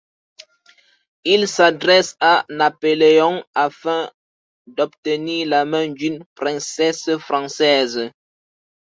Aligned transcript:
Il 1.25 1.47
s'adresse 1.47 2.17
à 2.19 2.43
Napoléon 2.49 3.43
afin 3.53 4.09
d'obtenir 4.65 5.47
la 5.47 5.63
main 5.63 5.89
d'une 5.89 6.25
princesse 6.33 7.15
française. 7.19 8.09